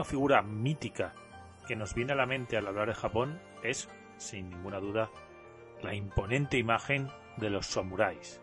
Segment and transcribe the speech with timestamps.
[0.00, 1.12] una figura mítica
[1.68, 3.86] que nos viene a la mente al hablar de Japón, es,
[4.16, 5.10] sin ninguna duda,
[5.82, 8.40] la imponente imagen de los samuráis.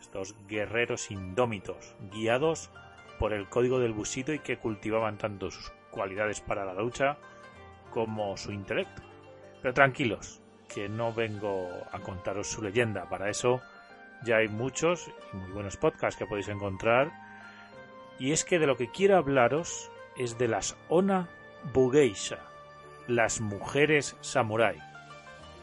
[0.00, 2.70] Estos guerreros indómitos, guiados
[3.20, 7.18] por el código del Bushido y que cultivaban tanto sus cualidades para la lucha
[7.92, 9.02] como su intelecto.
[9.62, 13.08] Pero tranquilos, que no vengo a contaros su leyenda.
[13.08, 13.60] Para eso
[14.24, 17.12] ya hay muchos y muy buenos podcasts que podéis encontrar.
[18.18, 19.88] Y es que de lo que quiero hablaros
[20.20, 21.30] es de las Ona
[21.72, 22.40] Bugeisha,
[23.08, 24.76] las mujeres samurai.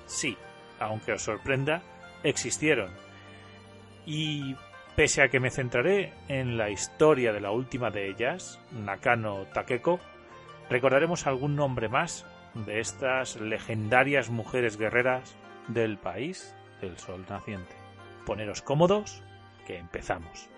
[0.08, 0.36] Sí,
[0.80, 1.84] aunque os sorprenda,
[2.24, 2.90] existieron.
[4.08, 4.56] Y
[4.96, 10.00] pese a que me centraré en la historia de la última de ellas, Nakano Takeko,
[10.72, 15.36] recordaremos algún nombre más de estas legendarias mujeres guerreras
[15.68, 17.76] del país del sol naciente.
[18.26, 19.22] Poneros cómodos,
[19.68, 20.50] que empezamos.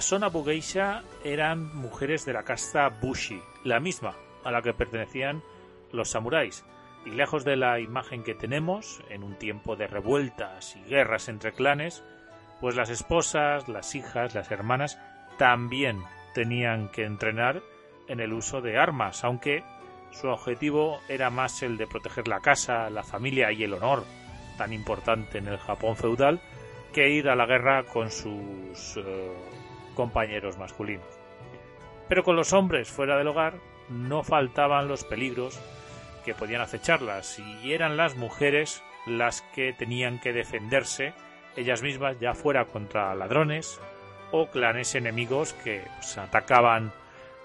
[0.00, 5.42] La Sona Bugeisha eran mujeres de la casta Bushi, la misma a la que pertenecían
[5.92, 6.64] los samuráis,
[7.04, 11.52] y lejos de la imagen que tenemos en un tiempo de revueltas y guerras entre
[11.52, 12.02] clanes,
[12.62, 14.98] pues las esposas, las hijas, las hermanas
[15.36, 17.60] también tenían que entrenar
[18.08, 19.62] en el uso de armas, aunque
[20.12, 24.06] su objetivo era más el de proteger la casa, la familia y el honor,
[24.56, 26.40] tan importante en el Japón feudal,
[26.94, 29.34] que ir a la guerra con sus eh,
[29.94, 31.06] compañeros masculinos.
[32.08, 33.54] Pero con los hombres fuera del hogar
[33.88, 35.60] no faltaban los peligros
[36.24, 41.14] que podían acecharlas y eran las mujeres las que tenían que defenderse
[41.56, 43.80] ellas mismas ya fuera contra ladrones
[44.32, 46.92] o clanes enemigos que pues, atacaban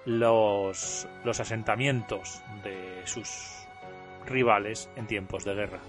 [0.06, 3.66] los, los asentamientos de sus
[4.26, 5.80] rivales en tiempos de guerra.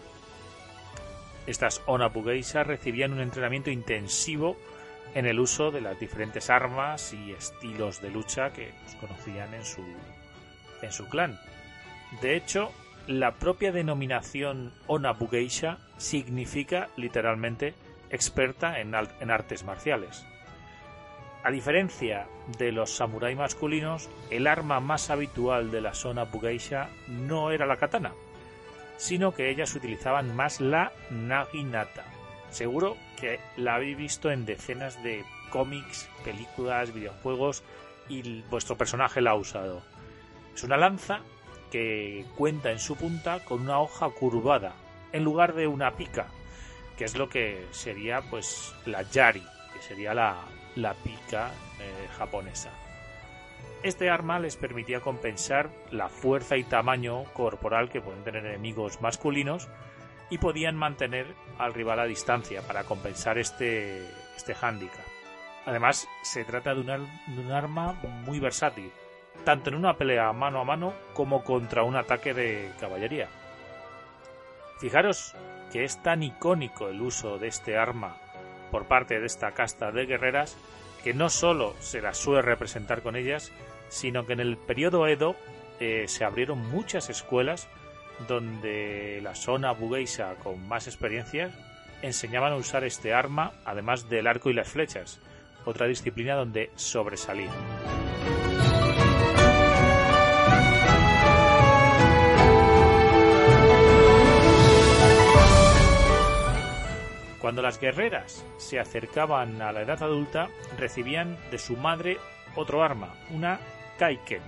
[1.46, 4.56] Estas Onapugeisha recibían un entrenamiento intensivo
[5.16, 9.64] en el uso de las diferentes armas y estilos de lucha que pues, conocían en
[9.64, 9.82] su,
[10.82, 11.40] en su clan.
[12.20, 12.70] De hecho,
[13.06, 17.72] la propia denominación Onabugeisha significa literalmente
[18.10, 20.26] experta en, artes marciales.
[21.44, 22.26] A diferencia
[22.58, 27.78] de los samuráis masculinos, el arma más habitual de la zona Bugeisha no era la
[27.78, 28.12] katana,
[28.98, 32.04] sino que ellas utilizaban más la naginata,
[32.56, 37.62] Seguro que la habéis visto en decenas de cómics, películas, videojuegos
[38.08, 39.82] y vuestro personaje la ha usado.
[40.54, 41.20] Es una lanza
[41.70, 44.72] que cuenta en su punta con una hoja curvada
[45.12, 46.28] en lugar de una pica,
[46.96, 50.38] que es lo que sería pues la yari, que sería la,
[50.76, 52.70] la pica eh, japonesa.
[53.82, 59.68] Este arma les permitía compensar la fuerza y tamaño corporal que pueden tener enemigos masculinos
[60.30, 64.06] y podían mantener al rival a distancia para compensar este,
[64.36, 65.04] este hándicap.
[65.66, 67.94] Además, se trata de un, arma
[68.24, 68.92] muy versátil,
[69.44, 73.28] tanto en una pelea mano a mano como contra un ataque de caballería.
[74.78, 75.34] Fijaros
[75.72, 78.16] que es tan icónico el uso de este arma
[78.70, 80.56] por parte de esta casta de guerreras
[81.02, 83.52] que no solo se las suele representar con ellas,
[83.88, 85.34] sino que en el periodo Edo
[85.80, 87.68] eh, se abrieron muchas escuelas
[88.26, 91.50] donde la zona bugeisha con más experiencia
[92.02, 95.20] enseñaban a usar este arma, además del arco y las flechas,
[95.64, 97.50] otra disciplina donde sobresalía.
[107.40, 110.48] Cuando las guerreras se acercaban a la edad adulta,
[110.78, 112.18] recibían de su madre
[112.56, 113.60] otro arma, una
[114.00, 114.42] kaiken.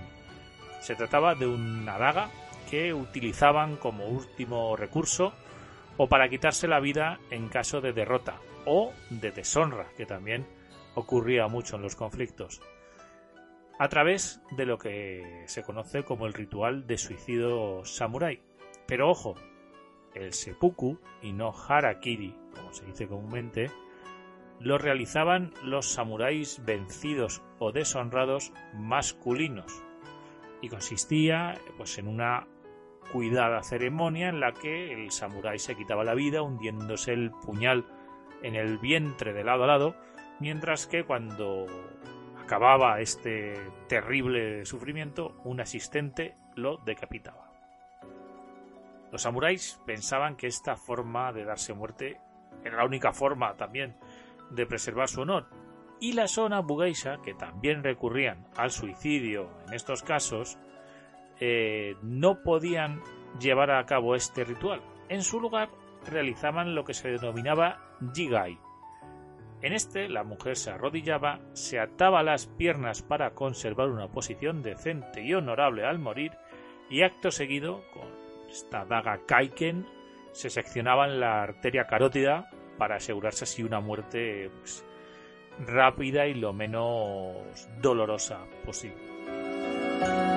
[0.81, 2.29] Se trataba de una daga
[2.69, 5.33] que utilizaban como último recurso
[5.97, 10.47] o para quitarse la vida en caso de derrota o de deshonra, que también
[10.95, 12.61] ocurría mucho en los conflictos,
[13.79, 18.41] a través de lo que se conoce como el ritual de suicidio samurái.
[18.85, 19.35] Pero ojo,
[20.13, 23.71] el seppuku y no harakiri, como se dice comúnmente,
[24.59, 29.83] lo realizaban los samuráis vencidos o deshonrados masculinos
[30.61, 32.47] y consistía pues en una
[33.11, 37.85] cuidada ceremonia en la que el samurái se quitaba la vida hundiéndose el puñal
[38.43, 39.95] en el vientre de lado a lado,
[40.39, 41.65] mientras que cuando
[42.41, 43.55] acababa este
[43.87, 47.51] terrible sufrimiento, un asistente lo decapitaba.
[49.11, 52.19] Los samuráis pensaban que esta forma de darse muerte
[52.63, 53.97] era la única forma también
[54.51, 55.47] de preservar su honor,
[55.99, 60.57] y la zona bugeisha, que también recurrían al suicidio en estos casos,
[61.39, 63.01] eh, no podían
[63.39, 64.81] llevar a cabo este ritual.
[65.07, 65.69] En su lugar
[66.09, 67.79] realizaban lo que se denominaba
[68.13, 68.57] jigai.
[69.61, 75.21] En este, la mujer se arrodillaba, se ataba las piernas para conservar una posición decente
[75.21, 76.31] y honorable al morir,
[76.89, 78.07] y acto seguido, con
[78.49, 79.85] esta daga kaiken,
[80.31, 84.85] se seccionaban la arteria carótida para asegurarse así una muerte pues,
[85.59, 90.28] rápida y lo menos dolorosa posible.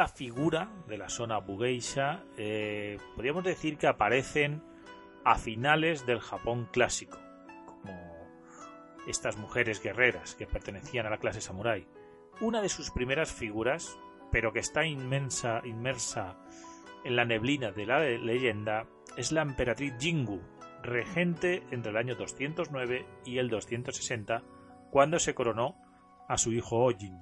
[0.00, 4.62] La figura de la zona Bugeisha, eh, podríamos decir que aparecen
[5.26, 7.18] a finales del Japón clásico,
[7.66, 7.92] como
[9.06, 11.86] estas mujeres guerreras que pertenecían a la clase samurái.
[12.40, 13.98] Una de sus primeras figuras,
[14.32, 16.38] pero que está inmensa, inmersa
[17.04, 18.86] en la neblina de la leyenda,
[19.18, 20.40] es la emperatriz Jingu,
[20.82, 24.44] regente entre el año 209 y el 260,
[24.90, 25.76] cuando se coronó
[26.26, 27.18] a su hijo Ojin.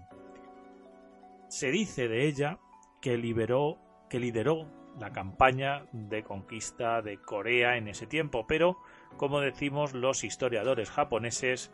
[1.49, 2.61] Se dice de ella
[3.01, 3.79] que liberó,
[4.09, 4.67] que lideró
[4.99, 8.79] la campaña de conquista de Corea en ese tiempo, pero
[9.17, 11.71] como decimos los historiadores japoneses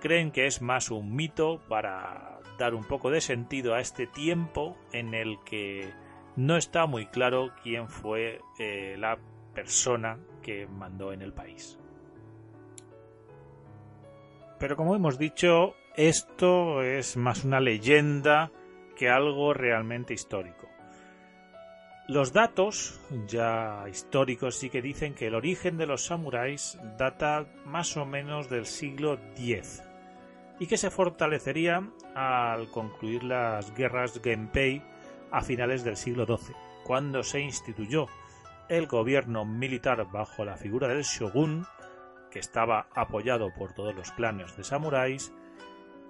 [0.00, 4.76] creen que es más un mito para dar un poco de sentido a este tiempo
[4.92, 5.92] en el que
[6.36, 9.18] no está muy claro quién fue eh, la
[9.54, 11.78] persona que mandó en el país.
[14.58, 18.50] Pero como hemos dicho, esto es más una leyenda
[18.96, 20.55] que algo realmente histórico.
[22.08, 27.96] Los datos ya históricos sí que dicen que el origen de los samuráis data más
[27.96, 29.82] o menos del siglo X
[30.60, 34.84] y que se fortalecería al concluir las guerras Genpei
[35.32, 36.54] a finales del siglo XII,
[36.84, 38.06] cuando se instituyó
[38.68, 41.66] el gobierno militar bajo la figura del shogun,
[42.30, 45.32] que estaba apoyado por todos los clanes de samuráis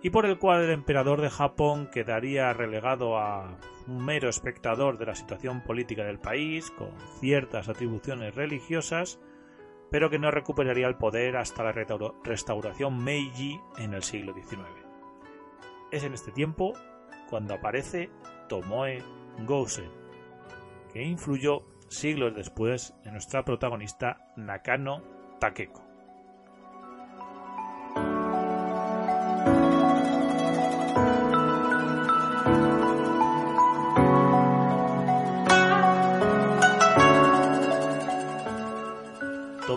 [0.02, 5.06] y por el cual el emperador de Japón quedaría relegado a un mero espectador de
[5.06, 6.90] la situación política del país, con
[7.20, 9.20] ciertas atribuciones religiosas,
[9.90, 14.62] pero que no recuperaría el poder hasta la restauración Meiji en el siglo XIX.
[15.90, 16.74] Es en este tiempo
[17.30, 18.10] cuando aparece
[18.48, 19.02] Tomoe
[19.46, 19.90] Gosen,
[20.92, 25.02] que influyó siglos después en nuestra protagonista Nakano
[25.38, 25.85] Takeko.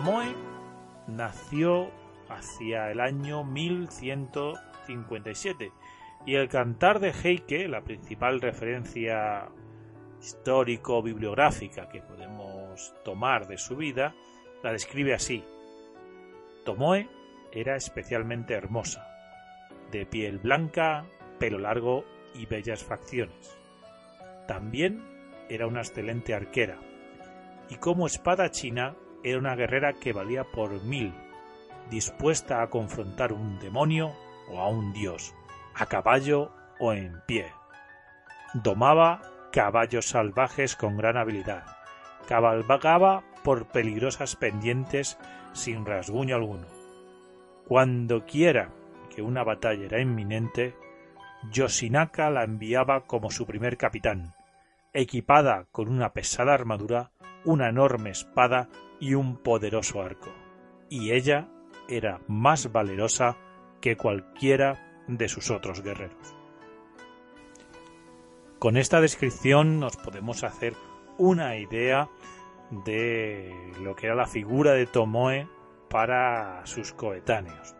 [0.02, 0.34] Tomoe
[1.08, 1.90] nació
[2.30, 5.72] hacia el año 1157
[6.24, 9.50] y el cantar de Heike, la principal referencia
[10.18, 14.14] histórico-bibliográfica que podemos tomar de su vida,
[14.62, 15.44] la describe así.
[16.64, 17.06] Tomoe
[17.52, 19.06] era especialmente hermosa,
[19.92, 21.04] de piel blanca,
[21.38, 23.54] pelo largo y bellas facciones.
[24.48, 25.04] También
[25.50, 26.78] era una excelente arquera,
[27.68, 31.14] y como espada china era una guerrera que valía por mil,
[31.90, 34.12] dispuesta a confrontar un demonio
[34.48, 35.34] o a un dios,
[35.74, 37.52] a caballo o en pie.
[38.54, 39.22] Domaba
[39.52, 41.64] caballos salvajes con gran habilidad,
[42.26, 45.18] cabalgaba por peligrosas pendientes
[45.52, 46.66] sin rasguño alguno.
[47.66, 48.70] Cuando quiera
[49.14, 50.74] que una batalla era inminente,
[51.50, 54.34] Yoshinaka la enviaba como su primer capitán,
[54.92, 57.10] equipada con una pesada armadura,
[57.44, 58.68] una enorme espada
[58.98, 60.32] y un poderoso arco,
[60.88, 61.48] y ella
[61.88, 63.36] era más valerosa
[63.80, 66.36] que cualquiera de sus otros guerreros.
[68.58, 70.74] Con esta descripción nos podemos hacer
[71.16, 72.10] una idea
[72.70, 75.48] de lo que era la figura de Tomoe
[75.88, 77.74] para sus coetáneos.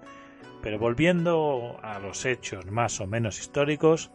[0.63, 4.11] Pero volviendo a los hechos más o menos históricos,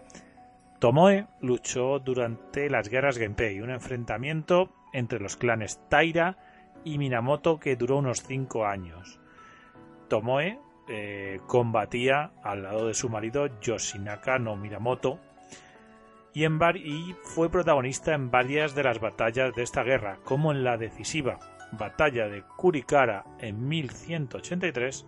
[0.80, 6.38] Tomoe luchó durante las guerras Genpei, un enfrentamiento entre los clanes Taira
[6.84, 9.20] y Minamoto que duró unos cinco años.
[10.08, 15.20] Tomoe eh, combatía al lado de su marido Yoshinaka no Minamoto
[16.34, 20.64] y, en y fue protagonista en varias de las batallas de esta guerra, como en
[20.64, 21.40] la decisiva
[21.72, 25.08] batalla de Kurikara en 1183,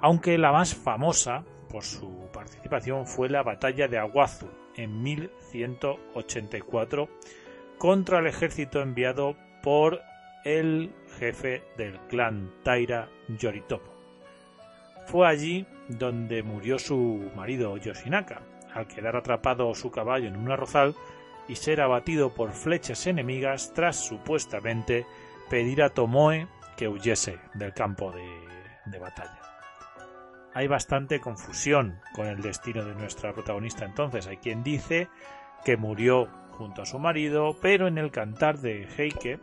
[0.00, 7.08] aunque la más famosa por su participación fue la batalla de Aguazu en 1184
[7.78, 10.02] contra el ejército enviado por
[10.44, 13.96] el jefe del clan Taira Yoritomo.
[15.06, 18.42] Fue allí donde murió su marido Yoshinaka,
[18.74, 20.94] al quedar atrapado su caballo en un arrozal
[21.48, 25.06] y ser abatido por flechas enemigas tras supuestamente
[25.48, 29.40] pedir a Tomoe que huyese del campo de, batalla.
[30.54, 34.26] Hay bastante confusión con el destino de nuestra protagonista entonces.
[34.26, 35.08] Hay quien dice
[35.64, 39.40] que murió junto a su marido, pero en el cantar de Heike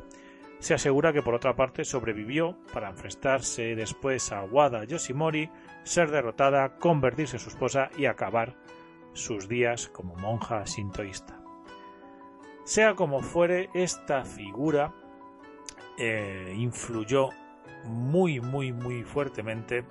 [0.59, 5.49] se asegura que por otra parte sobrevivió para enfrentarse después a Wada Yoshimori,
[5.83, 8.55] ser derrotada, convertirse en su esposa y acabar
[9.13, 11.39] sus días como monja sintoísta.
[12.63, 14.93] Sea como fuere, esta figura
[15.97, 17.29] eh, influyó
[17.83, 19.85] muy, muy, muy fuertemente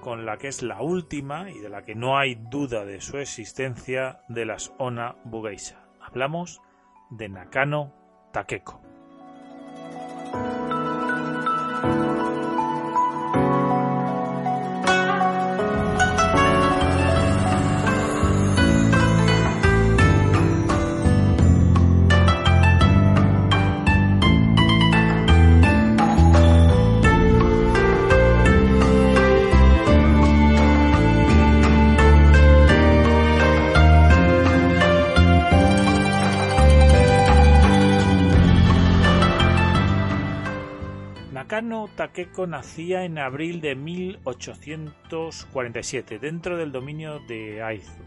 [0.00, 3.18] con la que es la última y de la que no hay duda de su
[3.18, 5.81] existencia de las Ona Bugeisha.
[6.12, 6.60] Hablamos
[7.08, 7.90] de Nakano
[8.32, 8.91] Takeko.
[42.02, 48.02] Takeko nacía en abril de 1847 dentro del dominio de Aizu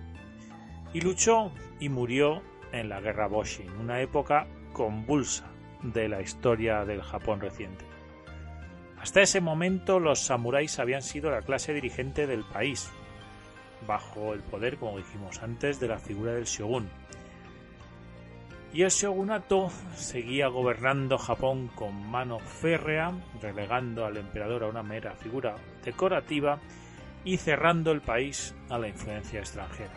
[0.94, 2.42] y luchó y murió
[2.74, 5.46] en la guerra Boshin, una época convulsa
[5.82, 7.86] de la historia del Japón reciente.
[9.00, 12.92] Hasta ese momento los samuráis habían sido la clase dirigente del país,
[13.88, 16.90] bajo el poder, como dijimos antes, de la figura del shogun,
[18.76, 25.16] y el shogunato seguía gobernando Japón con mano férrea, relegando al emperador a una mera
[25.16, 26.60] figura decorativa
[27.24, 29.94] y cerrando el país a la influencia extranjera.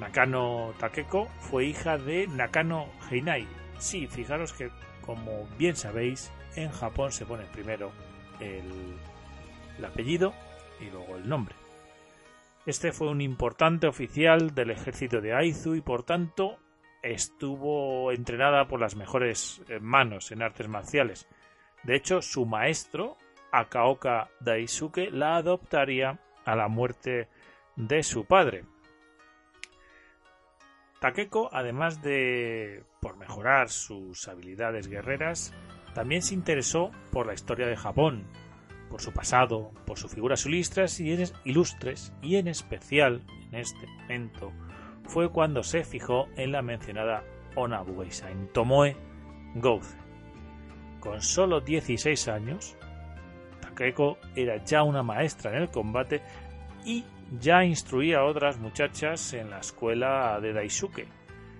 [0.00, 3.46] Nakano Takeko fue hija de Nakano Heinai.
[3.78, 4.70] Sí, fijaros que,
[5.02, 7.92] como bien sabéis, en Japón se pone primero
[8.40, 8.96] el,
[9.78, 10.34] el apellido
[10.80, 11.54] y luego el nombre.
[12.66, 16.58] Este fue un importante oficial del ejército de Aizu y por tanto
[17.06, 21.28] estuvo entrenada por las mejores eh, manos en artes marciales.
[21.82, 23.16] De hecho, su maestro,
[23.52, 27.28] Akaoka Daisuke, la adoptaría a la muerte
[27.76, 28.64] de su padre.
[31.00, 35.54] Takeko, además de por mejorar sus habilidades guerreras,
[35.94, 38.26] también se interesó por la historia de Japón,
[38.90, 43.86] por su pasado, por sus figuras ilustres y en, ilustres y en especial en este
[43.86, 44.52] momento
[45.06, 47.82] fue cuando se fijó en la mencionada Ona
[48.28, 48.96] en Tomoe
[49.54, 49.96] Gouze.
[51.00, 52.76] Con solo 16 años,
[53.60, 56.22] Takeko era ya una maestra en el combate
[56.84, 57.04] y
[57.40, 61.06] ya instruía a otras muchachas en la escuela de Daisuke,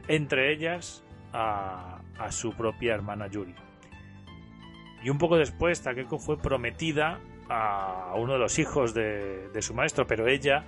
[0.09, 2.01] entre ellas a,
[2.31, 3.55] su propia hermana Yuri.
[5.03, 10.07] Y un poco después, Takeko fue prometida a uno de los hijos de su maestro,
[10.07, 10.65] pero ella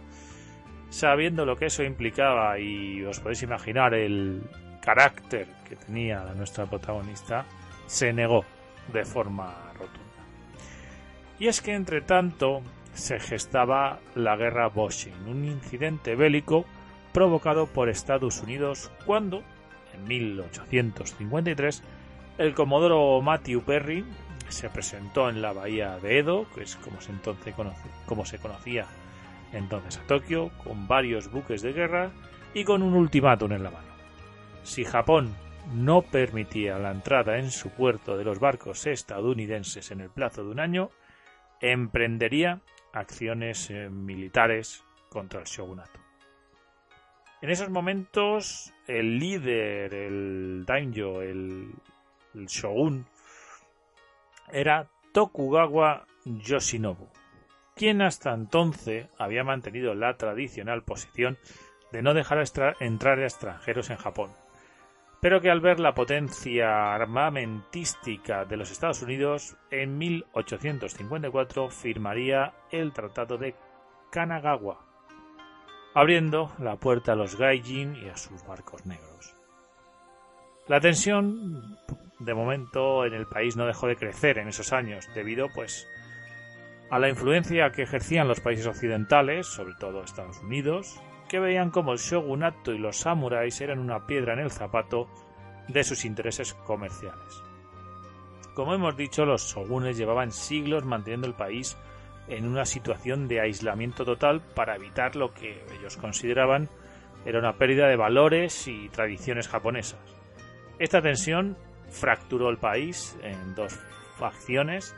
[0.90, 4.42] sabiendo lo que eso implicaba y os podéis imaginar el
[4.82, 7.44] carácter que tenía nuestra protagonista,
[7.86, 8.44] se negó
[8.92, 9.98] de forma rotunda.
[11.38, 12.62] Y es que entre tanto
[12.94, 16.64] se gestaba la guerra Boshin, un incidente bélico
[17.12, 19.42] provocado por Estados Unidos cuando,
[19.94, 21.82] en 1853,
[22.38, 24.04] el comodoro Matthew Perry
[24.48, 27.54] se presentó en la bahía de Edo, que es como se, entonces
[28.06, 28.86] como se conocía
[29.52, 32.10] entonces a Tokio con varios buques de guerra
[32.54, 33.88] y con un ultimátum en la mano.
[34.62, 35.34] Si Japón
[35.72, 40.50] no permitía la entrada en su puerto de los barcos estadounidenses en el plazo de
[40.50, 40.90] un año,
[41.60, 42.60] emprendería
[42.92, 46.00] acciones eh, militares contra el shogunato.
[47.40, 51.72] En esos momentos, el líder, el daimyo, el,
[52.34, 53.06] el shogun,
[54.50, 57.08] era Tokugawa Yoshinobu,
[57.78, 61.38] quien hasta entonces había mantenido la tradicional posición
[61.92, 62.44] de no dejar
[62.80, 64.30] entrar a extranjeros en Japón.
[65.20, 72.92] pero que al ver la potencia armamentística de los Estados Unidos, en 1854 firmaría el
[72.92, 73.56] Tratado de
[74.10, 74.78] Kanagawa,
[75.94, 79.34] abriendo la puerta a los Gaijin y a sus barcos negros.
[80.68, 81.78] La tensión,
[82.20, 85.88] de momento, en el país no dejó de crecer en esos años, debido, pues,
[86.90, 91.92] a la influencia que ejercían los países occidentales, sobre todo Estados Unidos, que veían como
[91.92, 95.08] el shogunato y los samuráis eran una piedra en el zapato
[95.68, 97.42] de sus intereses comerciales.
[98.54, 101.76] Como hemos dicho, los shogunes llevaban siglos manteniendo el país
[102.28, 106.68] en una situación de aislamiento total para evitar lo que ellos consideraban
[107.24, 110.00] era una pérdida de valores y tradiciones japonesas.
[110.78, 111.56] Esta tensión
[111.90, 113.78] fracturó el país en dos
[114.18, 114.94] facciones,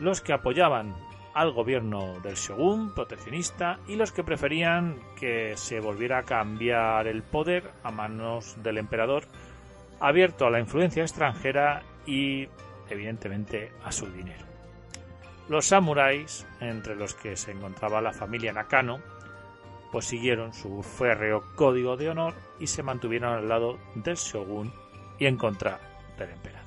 [0.00, 0.94] los que apoyaban
[1.34, 7.22] al gobierno del shogun proteccionista y los que preferían que se volviera a cambiar el
[7.22, 9.24] poder a manos del emperador,
[10.00, 12.48] abierto a la influencia extranjera y
[12.88, 14.44] evidentemente a su dinero.
[15.48, 19.00] Los samuráis, entre los que se encontraba la familia Nakano,
[19.92, 24.72] pues siguieron su férreo código de honor y se mantuvieron al lado del shogun
[25.18, 25.78] y en contra
[26.18, 26.63] del emperador.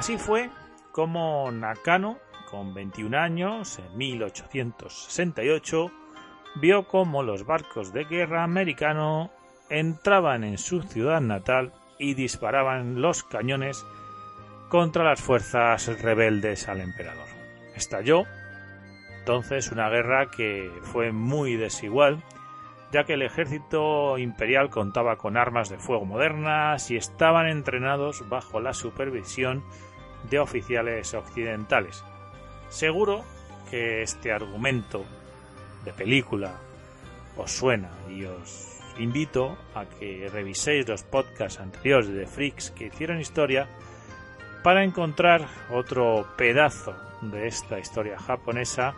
[0.00, 0.48] Así fue
[0.92, 2.16] como Nakano,
[2.50, 5.90] con 21 años, en 1868,
[6.54, 9.28] vio cómo los barcos de guerra americanos
[9.68, 13.84] entraban en su ciudad natal y disparaban los cañones
[14.70, 17.28] contra las fuerzas rebeldes al emperador.
[17.74, 18.24] Estalló
[19.18, 22.22] entonces una guerra que fue muy desigual,
[22.90, 28.60] ya que el ejército imperial contaba con armas de fuego modernas y estaban entrenados bajo
[28.60, 29.62] la supervisión
[30.28, 32.04] de oficiales occidentales.
[32.68, 33.24] Seguro
[33.70, 35.04] que este argumento
[35.84, 36.52] de película
[37.36, 43.20] os suena y os invito a que reviséis los podcasts anteriores de Freaks que hicieron
[43.20, 43.68] historia
[44.62, 48.94] para encontrar otro pedazo de esta historia japonesa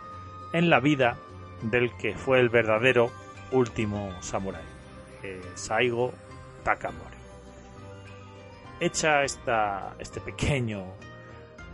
[0.51, 1.17] en la vida
[1.61, 3.11] del que fue el verdadero
[3.51, 4.63] último samurái,
[5.55, 6.13] Saigo
[6.63, 7.17] Takamori.
[8.79, 10.85] Hecha esta, este pequeño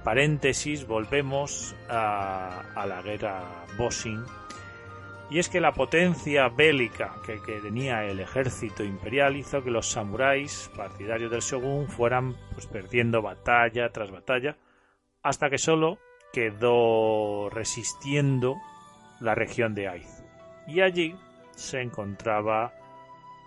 [0.04, 4.24] paréntesis, volvemos a, la guerra Boshin.
[5.30, 10.72] Y es que la potencia bélica que, tenía el ejército imperial hizo que los samuráis
[10.76, 14.58] partidarios del shogun fueran pues, perdiendo batalla tras batalla,
[15.22, 16.00] hasta que solo
[16.34, 18.56] quedó resistiendo
[19.20, 20.24] la región de Aizu.
[20.68, 21.16] Y allí
[21.56, 22.74] se encontraba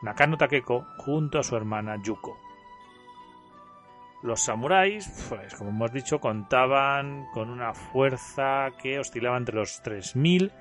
[0.02, 2.41] Nakano Takeko junto a su hermana Yuko.
[4.22, 10.52] Los samuráis, pues como hemos dicho, contaban con una fuerza que oscilaba entre los 3.000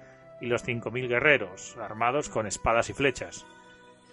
[0.41, 3.45] y los 5.000 guerreros, armados con espadas y flechas.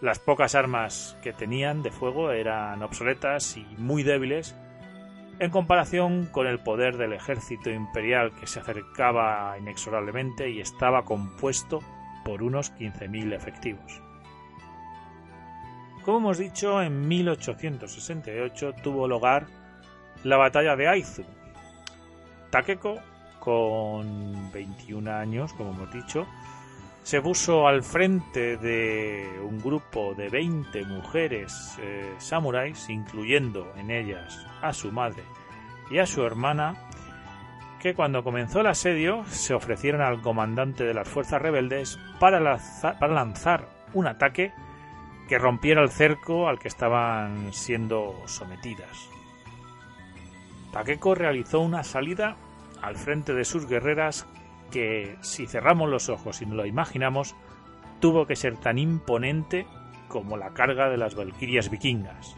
[0.03, 4.55] Las pocas armas que tenían de fuego eran obsoletas y muy débiles
[5.41, 11.81] en comparación con el poder del ejército imperial que se acercaba inexorablemente y estaba compuesto
[12.25, 14.03] por unos 15.000 efectivos.
[16.09, 19.47] Como hemos dicho, en 1868 tuvo lugar
[20.25, 21.23] la batalla de Aizu.
[22.49, 22.95] Takeko,
[23.39, 26.27] con 21 años, como hemos dicho,
[27.03, 34.47] se puso al frente de un grupo de 20 mujeres eh, samuráis, incluyendo en ellas
[34.63, 35.25] a su madre
[35.91, 36.89] y a su hermana,
[37.83, 43.69] que cuando comenzó el asedio se ofrecieron al comandante de las fuerzas rebeldes para lanzar
[43.93, 44.55] un ataque
[45.29, 49.11] que rompiera el cerco al que estaban siendo sometidas.
[50.73, 52.37] Takeko realizó una salida
[52.83, 54.27] al frente de sus guerreras
[54.71, 57.37] que, si cerramos los ojos y nos lo imaginamos,
[58.01, 59.67] tuvo que ser tan imponente
[60.09, 62.37] como la carga de las valquirias vikingas.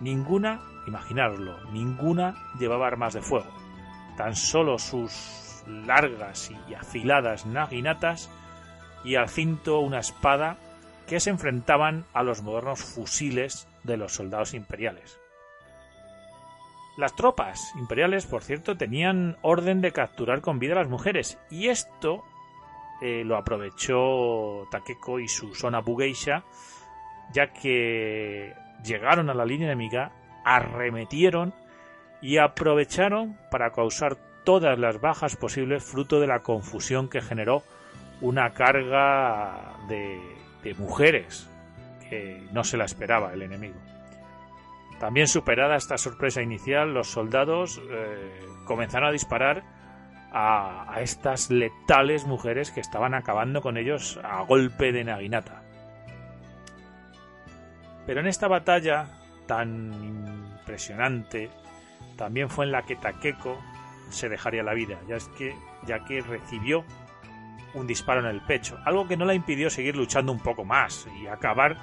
[0.00, 3.50] Ninguna, imaginarlo, ninguna llevaba armas de fuego.
[4.16, 8.30] Tan solo sus largas y afiladas naginatas
[9.04, 10.58] y al cinto una espada
[11.06, 15.18] que se enfrentaban a los modernos fusiles de los soldados imperiales.
[16.96, 21.68] Las tropas imperiales, por cierto, tenían orden de capturar con vida a las mujeres, y
[21.68, 22.22] esto
[23.00, 26.44] eh, lo aprovechó Takeko y su zona Bugeisha,
[27.32, 30.12] ya que llegaron a la línea enemiga,
[30.44, 31.54] arremetieron
[32.20, 37.62] y aprovecharon para causar todas las bajas posibles fruto de la confusión que generó
[38.20, 40.20] una carga de
[40.62, 41.48] de mujeres,
[42.08, 43.80] que no se la esperaba el enemigo.
[44.98, 49.64] También superada esta sorpresa inicial, los soldados eh, comenzaron a disparar
[50.32, 55.62] a, estas letales mujeres que estaban acabando con ellos a golpe de naginata.
[58.06, 59.06] Pero en esta batalla
[59.46, 61.50] tan impresionante
[62.16, 63.58] también fue en la que Takeko
[64.10, 65.54] se dejaría la vida, ya, es que,
[65.86, 66.84] ya que recibió
[67.74, 71.08] un disparo en el pecho, algo que no la impidió seguir luchando un poco más
[71.20, 71.76] y acabar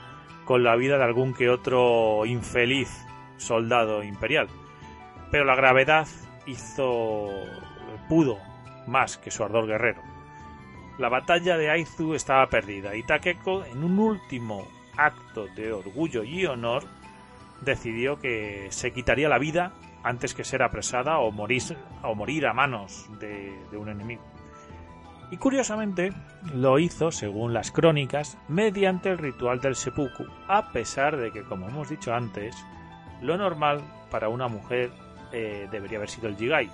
[0.45, 2.89] con la vida de algún que otro infeliz
[3.37, 4.47] soldado imperial.
[5.31, 6.07] Pero la gravedad
[6.45, 7.29] hizo
[8.07, 8.37] pudo
[8.87, 10.01] más que su ardor guerrero.
[10.97, 16.45] La batalla de Aizu estaba perdida y Takeko, en un último acto de orgullo y
[16.45, 16.83] honor,
[17.61, 19.71] decidió que se quitaría la vida
[20.03, 24.23] antes que ser apresada o morir, o morir a manos de, de un enemigo.
[25.31, 26.11] Y curiosamente
[26.55, 31.67] lo hizo, según las crónicas, mediante el ritual del seppuku, a pesar de que, como
[31.67, 32.55] hemos dicho antes,
[33.21, 34.89] lo normal para una mujer
[35.31, 36.69] eh, debería haber sido el Jigai.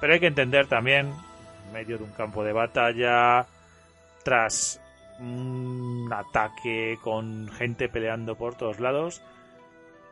[0.00, 1.12] Pero hay que entender también,
[1.66, 3.46] en medio de un campo de batalla,
[4.24, 4.80] tras
[5.20, 9.20] un ataque con gente peleando por todos lados,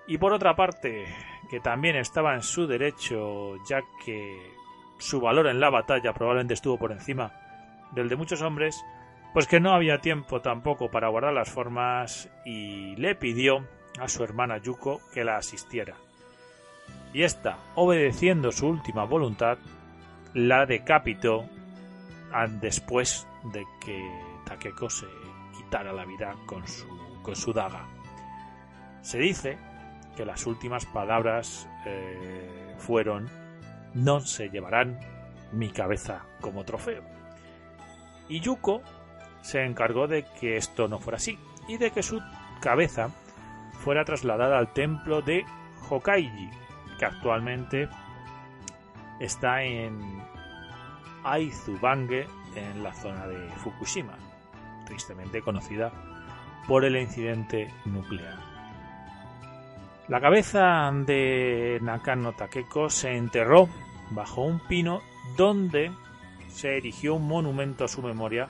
[0.06, 1.06] y por otra parte,
[1.48, 4.52] que también estaba en su derecho, ya que
[4.98, 7.45] su valor en la batalla probablemente estuvo por encima
[7.92, 8.84] del de muchos hombres,
[9.32, 13.66] pues que no había tiempo tampoco para guardar las formas y le pidió
[14.00, 15.94] a su hermana Yuko que la asistiera.
[17.12, 19.58] Y ésta, obedeciendo su última voluntad,
[20.34, 21.48] la decapitó
[22.60, 24.06] después de que
[24.44, 25.06] Takeko se
[25.56, 26.86] quitara la vida con su,
[27.22, 27.86] con su daga.
[29.00, 29.56] Se dice
[30.16, 33.30] que las últimas palabras eh, fueron
[33.94, 34.98] no se llevarán
[35.52, 37.15] mi cabeza como trofeo.
[38.28, 38.82] Y Yuko
[39.42, 42.20] se encargó de que esto no fuera así y de que su
[42.60, 43.10] cabeza
[43.72, 45.44] fuera trasladada al templo de
[45.88, 46.50] Hokaiji,
[46.98, 47.88] que actualmente
[49.20, 50.22] está en
[51.24, 54.14] Aizubange, en la zona de Fukushima,
[54.86, 55.92] tristemente conocida
[56.66, 58.38] por el incidente nuclear.
[60.08, 63.68] La cabeza de Nakano Takeko se enterró
[64.10, 65.02] bajo un pino
[65.36, 65.90] donde
[66.56, 68.48] se erigió un monumento a su memoria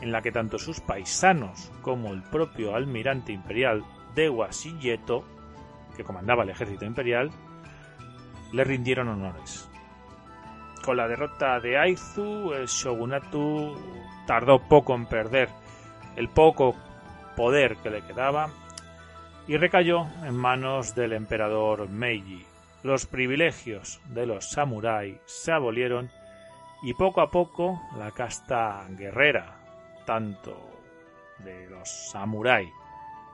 [0.00, 5.24] en la que tanto sus paisanos como el propio almirante imperial Dewa Shigeto,
[5.96, 7.32] que comandaba el ejército imperial,
[8.52, 9.68] le rindieron honores.
[10.84, 13.74] Con la derrota de Aizu, el shogunato
[14.28, 15.48] tardó poco en perder
[16.14, 16.76] el poco
[17.34, 18.48] poder que le quedaba
[19.48, 22.46] y recayó en manos del emperador Meiji.
[22.84, 26.12] Los privilegios de los samuráis se abolieron
[26.84, 29.56] y poco a poco la casta guerrera,
[30.04, 30.54] tanto
[31.38, 32.70] de los samuráis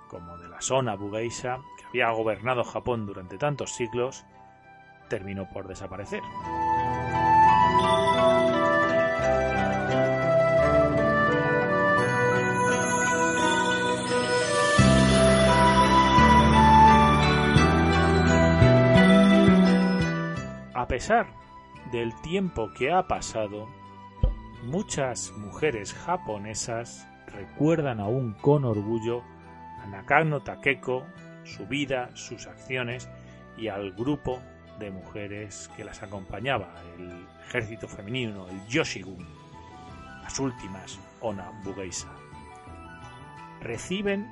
[0.09, 4.25] como de la zona Bugeisha, que había gobernado Japón durante tantos siglos,
[5.09, 6.23] terminó por desaparecer.
[20.73, 21.40] A pesar
[21.93, 23.69] del tiempo que ha pasado,
[24.65, 29.23] muchas mujeres japonesas recuerdan aún con orgullo
[29.83, 31.05] a Nakano Takeko,
[31.45, 33.09] su vida, sus acciones
[33.57, 34.41] y al grupo
[34.79, 39.27] de mujeres que las acompañaba, el ejército femenino, el Yoshigun,
[40.23, 42.09] las últimas Ona Bugeisa.
[43.61, 44.27] Reciben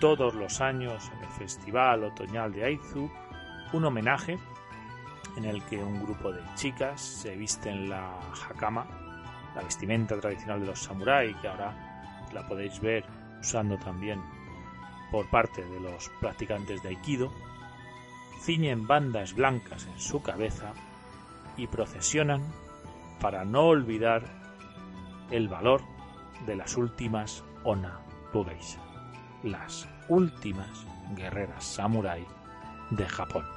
[0.00, 3.10] todos los años en el Festival Otoñal de Aizu
[3.72, 4.38] un homenaje
[5.36, 8.18] en el que un grupo de chicas se visten la
[8.48, 8.86] hakama,
[9.54, 13.04] la vestimenta tradicional de los samuráis, que ahora la podéis ver
[13.40, 14.20] usando también
[15.10, 17.32] por parte de los practicantes de Aikido,
[18.40, 20.72] ciñen bandas blancas en su cabeza
[21.56, 22.42] y procesionan
[23.20, 24.24] para no olvidar
[25.30, 25.82] el valor
[26.46, 27.98] de las últimas Ona
[28.32, 28.80] Bugeisha,
[29.42, 32.26] las últimas guerreras samurái
[32.90, 33.55] de Japón.